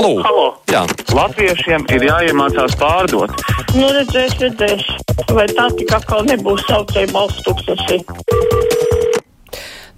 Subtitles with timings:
[0.00, 0.22] Halo!
[0.24, 0.44] Halo.
[0.72, 0.80] Jā.
[1.12, 3.34] Latviešiem ir jāiemācās pārdot.
[3.76, 4.86] Nu, redzēs, redzēs.
[5.28, 7.98] Vai tā tik atkal nebūs saucēja balsts tūkstoši?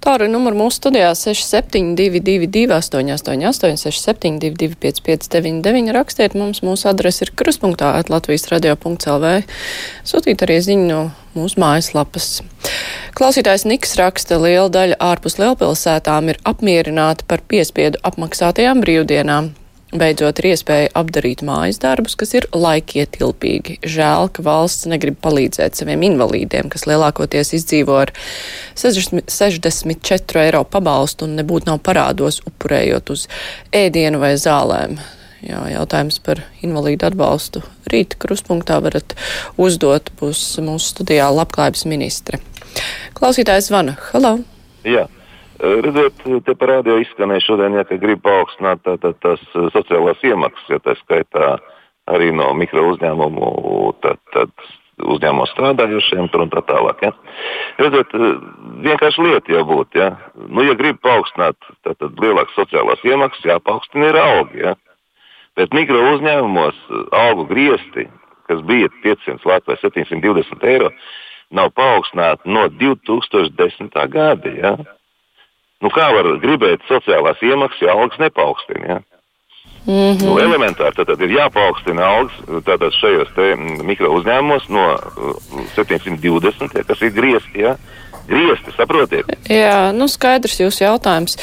[0.03, 8.49] Tāru numuru mūsu studijā 6722, 888, 672, 559, rakstiet mums, mūsu adrese ir kruspunktā, Latvijas
[8.51, 9.33] radio.clv.
[10.03, 11.01] Sūtīt arī ziņu no
[11.39, 12.41] mūsu mājaslapas.
[13.15, 19.53] Klausītājs Niks raksta, liela daļa ārpus lielpilsētām ir apmierināti par piespiedu apmaksātajām brīvdienām.
[19.93, 23.75] Beidzot ir iespēja apdarīt mājas darbus, kas ir laikietilpīgi.
[23.85, 28.13] Žēl, ka valsts negrib palīdzēt saviem invalīdiem, kas lielākoties izdzīvo ar
[28.79, 33.27] 60, 64 eiro pabalstu un nebūtu nav parādos upurējot uz
[33.69, 34.97] ēdienu vai zālēm.
[35.43, 39.13] Jā, jautājums par invalīdu atbalstu rīt kruspunktā varat
[39.61, 42.39] uzdot, būs mūsu studijā labklājības ministre.
[43.17, 43.99] Klausītājs zvana.
[44.09, 44.39] Halo!
[44.87, 45.05] Jā.
[45.63, 50.79] Redziet, te parādījā izskanēja šodien, ja, ka grib paaugstināt tā, tā, tās sociālās iemaksas, ja
[50.83, 51.53] tā skaitā
[52.11, 53.51] arī no mikro uzņēmumu,
[54.03, 54.51] tad, tad
[54.99, 57.05] uzņēmumu strādājušiem tur un tā tālāk.
[57.05, 57.13] Ja.
[57.79, 58.11] Redziet,
[58.83, 60.09] vienkārši lieta jau būtu, ja.
[60.49, 61.55] Nu, ja grib paaugstināt
[61.85, 64.65] tad, tad lielākas sociālās iemaksas, jāpaukstina ir algi.
[64.65, 64.75] Ja.
[65.55, 66.81] Bet mikro uzņēmumos
[67.15, 68.09] algu griesti,
[68.51, 70.91] kas bija 500 vai 720 eiro,
[71.55, 73.95] nav paaugstināti no 2010.
[74.11, 74.53] gada.
[74.59, 74.75] Ja.
[75.83, 78.85] Nu, kā var gribēt sociālās iemaksas, ja algas nepaukstina?
[78.87, 79.01] Ja?
[79.83, 80.23] Mm -hmm.
[80.23, 83.33] nu, elementāri tad, tad ir jāpaukstina algas šajos
[83.83, 84.85] mikro uzņēmumos no
[85.75, 87.59] 720, ja, kas ir griezti.
[87.67, 87.75] Ja?
[88.27, 89.29] Griezti, saprotiet?
[89.51, 91.35] Jā, nu skaidrs jūsu jautājums.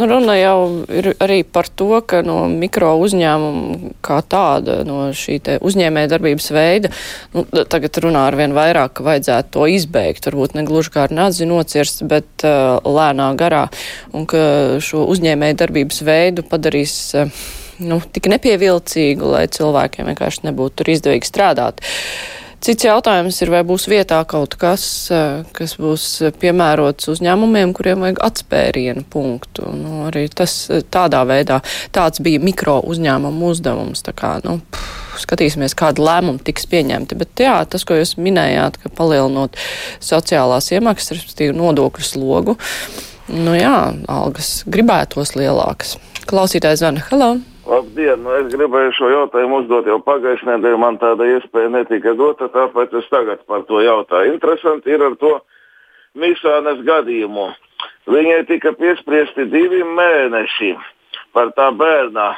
[0.00, 5.36] Nu, runa jau ir arī par to, ka no mikro uzņēmuma kā tāda, no šī
[5.60, 6.88] uzņēmē darbības veida,
[7.36, 11.12] nu, tagad runā ar vien vairāk, ka vajadzētu to izbeigt, varbūt ne gluži kā ar
[11.12, 13.66] nadzi nocirst, bet uh, lēnā garā,
[14.16, 14.44] un ka
[14.80, 17.42] šo uzņēmē darbības veidu padarīs uh,
[17.84, 21.84] nu, tik nepievilcīgu, lai cilvēkiem vienkārši nebūtu izdevīgi strādāt.
[22.62, 24.84] Cits jautājums ir, vai būs vietā kaut kas,
[25.56, 26.04] kas būs
[26.38, 29.66] piemērots uzņēmumiem, kuriem vajag atspērienu punktu.
[29.74, 30.54] Nu, arī tas
[30.94, 31.58] tādā veidā,
[31.90, 34.04] tāds bija mikro uzņēmumu uzdevums.
[34.06, 37.18] Tā kā, nu, pff, skatīsimies, kāda lēmuma tiks pieņemti.
[37.18, 39.58] Bet jā, tas, ko jūs minējāt, ka palielinot
[39.98, 42.60] sociālās iemaksas, respektīvi nodokļu slogu,
[43.34, 45.98] nu jā, algas gribētos lielākas.
[46.30, 47.02] Klausītājs zvana.
[47.10, 47.40] Hello!
[47.62, 48.18] Labdien!
[48.24, 50.78] Nu, es gribēju šo jautājumu uzdot jau pagājušajā nedēļā.
[50.82, 54.34] Man tāda iespēja netika dota, tāpēc es tagad par to jautāju.
[54.34, 55.36] Interesanti ir ar to
[56.18, 57.52] Misānes gadījumu.
[58.10, 60.74] Viņai tika piespriesti divi mēneši
[61.32, 62.32] par tā bērna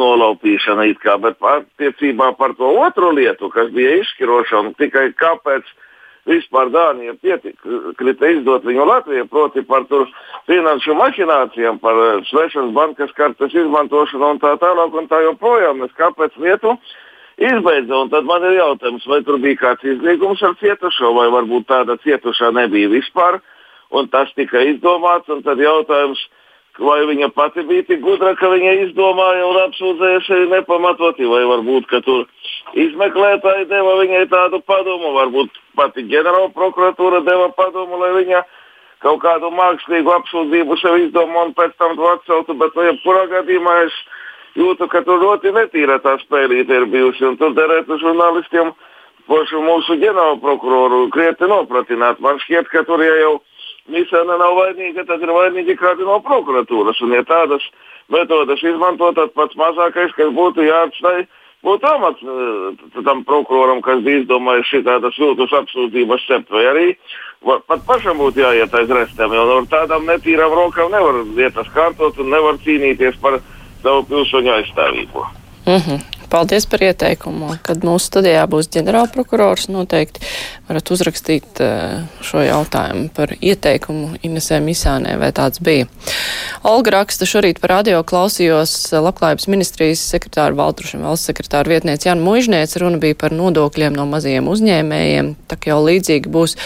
[0.00, 5.66] nolaupīšanu, kā, bet attiecībā par to otru lietu, kas bija izšķiroša un tikai kāpēc
[6.28, 9.86] vispār Dānija piekrita izdot viņu Latvijai, proti par
[10.48, 15.84] finanšu mašinācijām, par svešas bankas kartes izmantošanu un tā tālāk un tā joprojām.
[15.86, 16.76] Es kāpēc lietu
[17.40, 21.70] izbeidza, un tad man ir jautājums, vai tur bija kāds izlīgums ar cietušo, vai varbūt
[21.70, 23.40] tāda cietušā nebija vispār,
[23.90, 26.20] un tas tika izdomāts, un tad jautājums,
[26.80, 31.88] vai viņa pati bija tik gudra, ka viņa izdomāja un apsūdzēja sevi nepamatoti, vai varbūt,
[32.04, 32.28] tur
[32.78, 38.42] izmeklētāji deva viņai tādu padomu, varbūt pati ģenerāla prokuratūra deva padomu, lai viņa
[39.04, 43.76] kaut kādu mākslīgu apsūdzību sev izdomā un pēc tam to atceltu, bet no jebkurā gadījumā
[43.86, 43.98] es
[44.58, 48.74] jūtu, ka tur ļoti netīra tā spēlīte ir bijusi, un tur derētu žurnālistiem
[49.30, 52.20] pošu mūsu ģenerāla prokuroru krietni nopratināt.
[52.20, 53.38] Man šķiet, ka tur ja jau
[53.90, 57.00] Misēna nav vainīga, tad ir vainīgi kādi no prokuratūras.
[57.02, 57.64] Un, ja tādas
[58.12, 61.24] metodas izmantot, tad pats mazākais, kas būtu jāatstāj,
[61.66, 62.22] būtu amats
[63.04, 66.86] tam prokuroram, kas bija izdomājis šādas viltus apsūdzības cept, vai arī
[67.66, 72.32] pat pašam būtu jāiet aiz restēm, jo ar tādām netīrām rokām nevar lietas kārtot un
[72.34, 73.40] nevar cīnīties par
[73.82, 75.26] savu pilsoņu aizstāvību.
[75.66, 76.19] Mm -hmm.
[76.30, 77.56] Paldies par ieteikumu.
[77.66, 80.22] Kad mūsu studijā būs ģenerālprokurors, noteikti
[80.68, 81.58] varat uzrakstīt
[82.22, 85.88] šo jautājumu par ieteikumu Inesē Misānē, vai tāds bija.
[86.66, 92.76] Olga raksta šorīt par radio klausījos Labklājības ministrijas sekretāru Valtrušam valsts sekretāru vietnieci Janu Muižniec.
[92.78, 95.34] Runa bija par nodokļiem no mazajiem uzņēmējiem.
[95.50, 96.56] Tā kā jau līdzīgi būs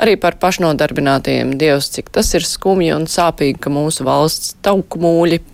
[0.00, 1.56] arī par pašnodarbinātajiem.
[1.60, 5.02] Dievs, cik tas ir skumji un sāpīgi, ka mūsu valsts tauku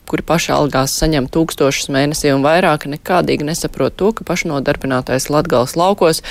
[0.08, 6.22] kuri pašalgās saņem tūkstošus mēnesī un vairāk, nekādīgi nesaprot to, ka pašnodarbinātais Latgals laukos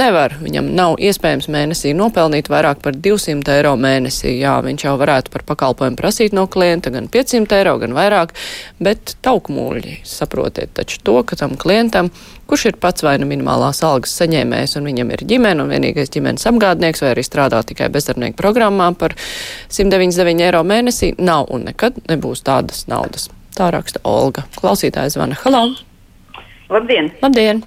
[0.00, 4.34] nevar, viņam nav iespējams mēnesī nopelnīt vairāk par 200 eiro mēnesī.
[4.40, 8.34] Jā, viņš jau varētu par pakalpojumu prasīt no klienta gan 500 eiro, gan vairāk,
[8.82, 12.10] bet taukmūļi saprotiet taču to, ka tam klientam
[12.50, 16.48] kurš ir pats vai nu minimālās algas saņēmējs un viņam ir ģimene un vienīgais ģimenes
[16.50, 19.14] apgādnieks vai arī strādā tikai bezdarbnieku programmā par
[19.70, 23.19] 199 eiro mēnesī, nav un nekad nebūs tādas naudas.
[23.60, 24.46] Tā raksta Olga.
[24.56, 25.36] Klausītājs zvana.
[25.42, 25.74] Halo!
[26.72, 27.10] Labdien!
[27.20, 27.58] Labdien!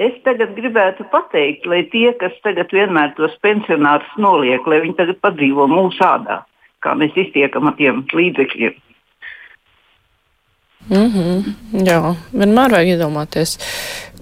[0.00, 5.18] Es tagad gribētu pateikt, lai tie, kas tagad vienmēr tos pensionārus noliek, lai viņi tagad
[5.20, 6.38] padzīvo mūsu ādā,
[6.80, 8.78] kā mēs iztiekam ar tiem līdzekļiem.
[10.88, 11.52] Mm -hmm,
[11.84, 12.00] jā,
[12.32, 13.58] vienmēr vajag iedomāties,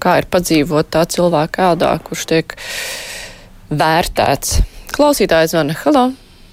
[0.03, 2.57] kā ir padzīvot tā cilvēka ādā, kurš tiek
[3.71, 4.59] vērtēts.
[4.99, 5.79] Klausītājs zvana.
[5.85, 6.05] Halo!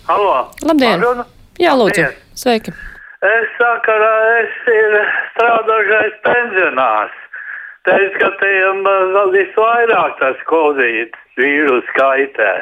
[0.05, 0.37] Halo!
[0.61, 1.01] Labdien!
[1.01, 1.25] Aruna?
[1.57, 2.05] Jā, lūdzu!
[2.05, 2.23] Labdien.
[2.37, 2.77] Sveiki!
[3.19, 3.95] Es saku, ka
[4.39, 4.93] es ir
[5.33, 7.15] strādājušais pensionārs.
[7.83, 8.85] Teicu, ka tiem
[9.33, 12.53] visvairāk tas covid vīrus kaitē.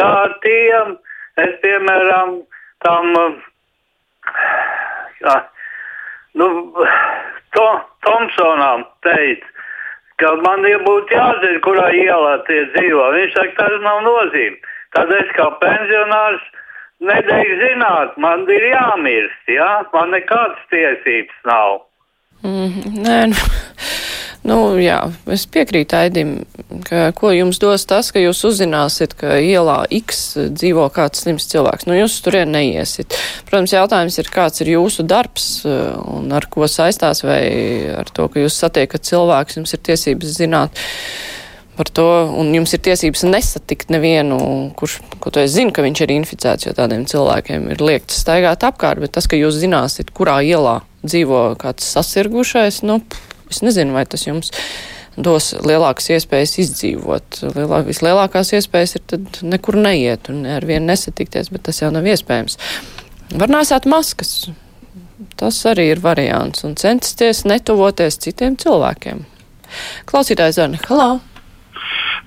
[0.00, 0.94] Kā ar tiem,
[1.44, 2.32] es piemēram
[2.86, 3.12] tam,
[5.20, 5.36] jā,
[6.40, 6.48] nu,
[7.52, 7.68] to,
[8.08, 9.52] Tomsonam teicu,
[10.16, 13.10] ka man būtu jāzina, kurā ielā tie dzīvo.
[13.18, 14.56] Viņš saka, tas nav nozīme.
[14.96, 16.48] Tad es kā pensionārs
[17.04, 21.78] nedēļu zināt, man ir jāmirst, jā, man nekādas tiesības nav.
[22.46, 23.46] Mm, nē, nu,
[24.46, 24.98] nu, jā,
[25.34, 26.34] es piekrītu Aidim,
[26.86, 31.88] ka ko jums dos tas, ka jūs uzzināsiet, ka ielā X dzīvo kāds slims cilvēks.
[31.90, 33.16] Nu, jūs turien neiesiet.
[33.48, 37.42] Protams, jautājums ir, kāds ir jūsu darbs un ar ko saistās, vai
[37.98, 40.86] ar to, ka jūs satiekat cilvēks, jums ir tiesības zināt
[41.78, 42.08] par to,
[42.40, 44.38] un jums ir tiesības nesatikt nevienu,
[44.78, 48.66] kurš, ko tu es zinu, ka viņš ir inficēts, jo tādiem cilvēkiem ir liekts staigāt
[48.66, 52.98] apkārt, bet tas, ka jūs zināsiet, kurā ielā dzīvo kāds sasirgušais, nu,
[53.46, 54.50] es nezinu, vai tas jums
[55.18, 57.40] dos lielākas iespējas izdzīvot.
[57.54, 62.06] Lielāk, vislielākās iespējas ir tad nekur neiet un ar vienu nesatikties, bet tas jau nav
[62.06, 62.58] iespējams.
[63.38, 64.48] Var nesāt maskas.
[65.38, 69.26] Tas arī ir variants un censties netuvoties citiem cilvēkiem.
[70.08, 71.10] Klausītājs Zana, halā!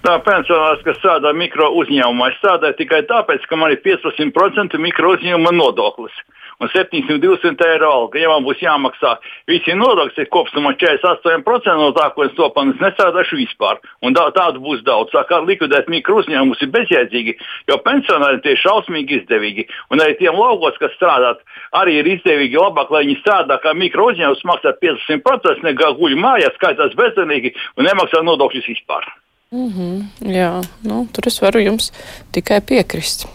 [0.02, 5.52] Tā pensionārs, kas strādā mikro uzņēmumā, strādā tikai tāpēc, ka man ir 15% mikro uzņēmuma
[5.54, 6.16] nodoklis
[6.62, 8.18] un 700-200 eiro alga.
[8.22, 9.12] Ja man būs jāmaksā
[9.50, 13.78] visi nodokļi, ir kopumā 48% no tā, ko es topanu, es nestrādāšu vispār.
[14.02, 15.14] Un tā, tādu būs daudz.
[15.14, 17.38] Tā kā likvidēt mikro uzņēmumus ir bezjēdzīgi,
[17.70, 19.70] jo pensionāri tie ir šausmīgi izdevīgi.
[19.94, 21.36] Un arī tiem laukos, kas strādā,
[21.78, 26.58] arī ir izdevīgi labāk, lai viņi strādā kā mikro uzņēmums, maksā 50%, nekā guļ mājās,
[26.58, 29.12] skaitās bezdenīgi un nemaksā nodokļus vispār.
[29.52, 29.96] Mm -hmm,
[30.32, 31.92] jā, nu, tur es varu jums
[32.32, 33.26] tikai piekrist.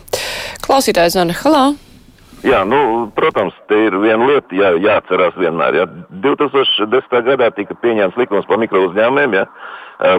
[0.66, 1.64] Klausītājs Zana, halā!
[2.42, 5.74] Jā, nu, protams, te ir viena lieta, jā, jāatcerās vienmēr.
[5.74, 5.84] Jā.
[6.24, 7.20] 2010.
[7.26, 9.44] gadā tika pieņemts likums par mikro uzņēmumiem, jā,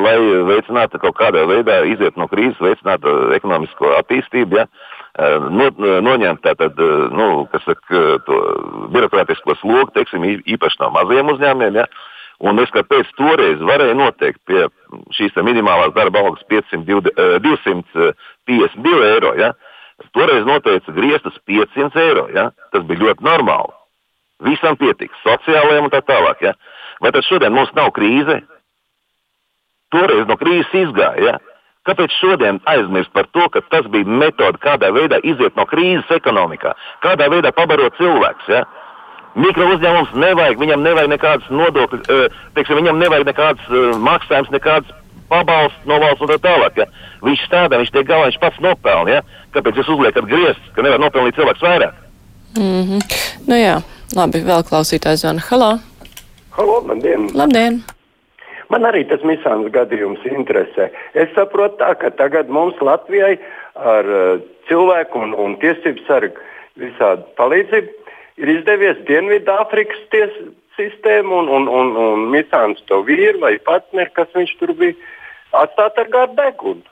[0.06, 0.16] lai
[0.52, 4.58] veicinātu kaut kādā veidā iziet no krīzes, veicinātu ekonomisko attīstību.
[4.58, 4.68] Jā.
[5.50, 5.72] No,
[6.10, 6.78] noņemt tātad,
[7.10, 8.36] nu, saka, to
[8.94, 11.82] birokrātisko slogu, teiksim, īpaši no maziem uzņēmumiem.
[11.82, 11.88] Jā.
[12.46, 14.68] Un es kāpēc toreiz varēju noteikt pie
[15.18, 16.86] šīs minimālās darba algas 500,
[17.42, 19.34] 252 eiro.
[19.40, 19.56] Ja?
[20.14, 22.28] Toreiz noteica griestus 500 eiro.
[22.36, 22.52] Ja?
[22.74, 23.74] Tas bija ļoti normāli.
[24.46, 26.46] Visam pietiks, sociālajiem un tā tālāk.
[26.46, 26.54] Ja?
[27.02, 28.44] Vai tad šodien mums nav krīze?
[29.94, 31.32] Toreiz no krīzes izgāja.
[31.32, 31.58] Ja?
[31.90, 36.74] Kāpēc šodien aizmirst par to, ka tas bija metode, kādā veidā iziet no krīzes ekonomikā,
[37.02, 38.50] kādā veidā pabarot cilvēks?
[38.52, 38.66] Ja?
[39.38, 42.00] Mikro uzņēmums nevajag, viņam nevajag nekādas nodokļu,
[42.58, 44.96] teiksim, viņam nevajag nekādas maksājums, nekādas
[45.30, 46.80] pabalsts no valsts un tā tālāk.
[46.82, 46.88] Ja?
[47.26, 49.20] Viņš strādā, viņš tiek galā, viņš pats nopelna.
[49.20, 49.44] Ja?
[49.54, 52.00] Kāpēc jūs uzliekat grieztus, ka nevar nopelnīt cilvēks vairāk?
[52.58, 53.20] Mm -hmm.
[53.48, 53.76] Nu jā,
[54.18, 55.44] labi, vēl klausītājs zvana.
[55.50, 55.78] Halo!
[56.58, 57.30] Halo, labdien!
[57.34, 57.84] Labdien!
[58.70, 60.90] Man arī tas misāns gadījums interesē.
[61.14, 63.38] Es saprotu tā, ka tagad mums Latvijai
[63.76, 66.36] ar uh, cilvēku un, un tiesību sargu
[66.76, 68.07] visādi palīdzību
[68.38, 74.30] ir izdevies Dienvidāfrikas tiesu sistēmu un, un, un, un Misāns to vīru vai partneri, kas
[74.36, 74.96] viņš tur bija,
[75.64, 76.86] atstāt ar garu degunu.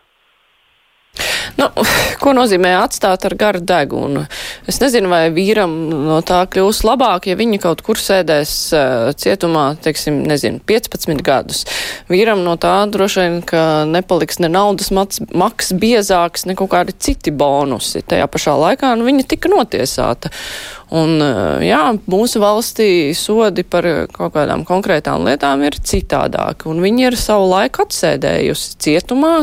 [1.66, 1.84] Nu,
[2.22, 4.26] ko nozīmē atstāt ar garu degunu?
[4.70, 5.72] Es nezinu, vai vīram
[6.06, 11.66] no tā kļūs labāk, ja viņi kaut kur sēdēs uh, cietumā, teiksim, nezinu, 15 gadus.
[12.12, 16.96] Vīram no tā droši vien, ka nepaliks ne naudas mats, maks biezāks, ne kaut kādi
[16.98, 18.04] citi bonusi.
[18.06, 20.32] Tajā pašā laikā nu, viņa tika notiesāta.
[20.96, 21.82] Un, uh, jā,
[22.12, 27.86] mūsu valstī sodi par kaut kādām konkrētām lietām ir citādāki, un viņi ir savu laiku
[27.88, 29.36] atsēdējusi cietumā.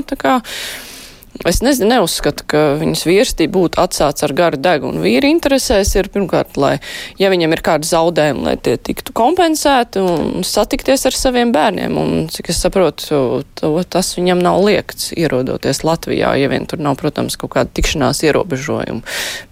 [1.49, 5.01] Es nezinu, neuzskatu, ka viņas vīrstī būtu atsācis ar garu degunu.
[5.03, 6.75] Vīri interesēs ir pirmkārt, lai,
[7.19, 11.97] ja viņam ir kādi zaudējumi, lai tie tiktu kompensēti un satikties ar saviem bērniem.
[11.99, 17.01] Un, cik es saprotu, to, tas viņam nav liekts ierodoties Latvijā, ja vien tur nav,
[17.01, 19.03] protams, kaut kāda tikšanās ierobežojuma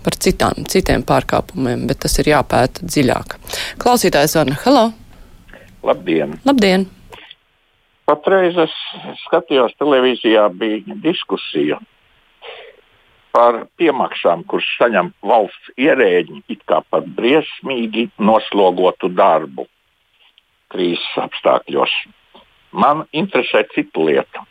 [0.04, 3.40] par citām, citiem pārkāpumiem, bet tas ir jāpēta dziļāk.
[3.80, 4.90] Klausītājs Vana, hello!
[5.80, 6.38] Labdien!
[6.44, 6.90] Labdien!
[8.11, 8.73] Patreiz es
[9.21, 11.76] skatījos televīzijā, bija diskusija
[13.31, 19.69] par piemaksām, kuras saņem valsts ierēģi, it kā par briesmīgi noslogotu darbu
[20.75, 21.95] krīzes apstākļos.
[22.75, 24.43] Man interesē cita lieta.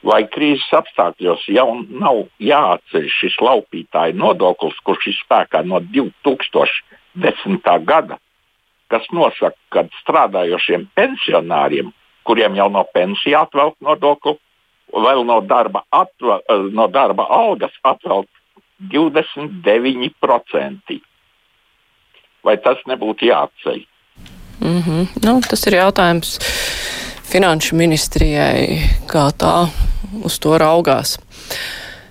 [0.00, 7.72] Vai krīzes apstākļos jau nav jāatceļ šis laupītāja nodoklis, kurš ir spēkā no 2010.
[7.92, 8.16] gada,
[8.88, 11.92] kas nosaka, ka strādājošiem pensionāriem,
[12.30, 14.38] kuriem jau no pensija atvelk nodokli,
[14.94, 18.30] vēl no darba, atvel, no darba algas atvelk
[18.94, 21.02] 29%.
[22.46, 23.82] Vai tas nebūtu jāatceļ?
[24.60, 25.06] Mm -hmm.
[25.24, 26.38] nu, tas ir jautājums
[27.32, 28.78] finanšu ministrijai,
[29.10, 29.68] kā tā
[30.24, 31.18] uz to raugās.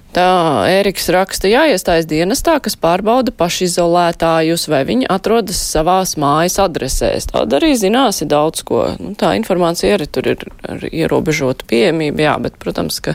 [0.09, 0.25] Tā
[0.65, 7.27] Ēriks raksta, jāiestājas dienestā, kas pārbauda pašizolētājus, vai viņi atrodas savās mājas adresēs.
[7.29, 8.87] Tāda arī zināsi daudz ko.
[8.97, 13.13] Nu, tā informācija arī tur ir ar ierobežotu pieejamību, jā, bet, protams, ka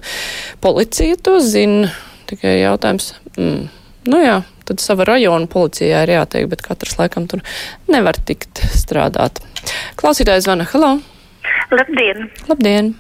[0.63, 1.91] policija to zina.
[2.31, 3.65] Tikai jautājums, mm,
[4.15, 7.43] nu jā, tad sava rajona policijā ir jāteikt, bet katrs laikam tur
[7.91, 9.43] nevar tikt strādāt.
[9.99, 10.95] Klausītājs zvana, hello!
[11.75, 12.31] Labdien!
[12.47, 12.95] Labdien!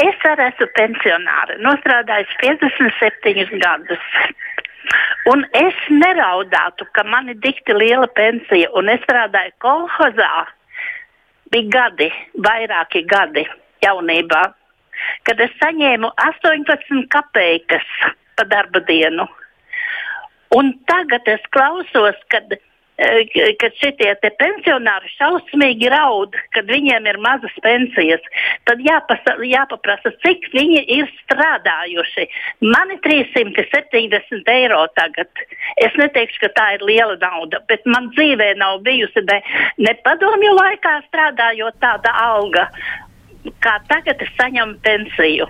[0.00, 4.06] Es arī esmu pensionāra, nostrādājusi 57 gadus.
[5.28, 10.30] Un es neraudātu, ka man ir dikti liela pensija, un es strādāju kolhozā.
[11.52, 12.08] Bija gadi,
[12.46, 13.44] vairāki gadi
[13.84, 14.42] jaunībā,
[15.28, 17.86] kad es saņēmu 18 kopeikas
[18.36, 19.28] pa darba dienu.
[20.56, 22.56] Un tagad es klausos, kad
[23.60, 28.24] kad šitie pensionāri šausmīgi raud, kad viņiem ir mazas pensijas,
[28.68, 32.28] tad jāpasa, jāpaprasa, cik viņi ir strādājuši.
[32.62, 35.30] Man ir 370 eiro tagad.
[35.82, 39.40] Es neteikšu, ka tā ir liela nauda, bet man dzīvē nav bijusi ne,
[39.78, 42.68] ne padomju laikā strādājot tāda alga
[43.62, 45.48] kā tagad es saņemu pensiju.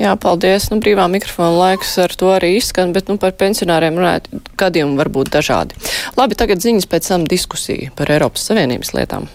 [0.00, 0.70] Jā, paldies.
[0.72, 4.30] Nu, brīvā mikrofona laiks ar to arī izskan, bet nu, par pensionāriem runājot,
[4.60, 5.76] gadījumi var būt dažādi.
[6.16, 9.28] Labi, tagad ziņas pēc tam diskusija par Eiropas Savienības lietām.